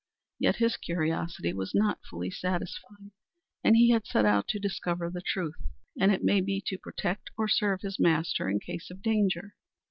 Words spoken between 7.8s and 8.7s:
his master in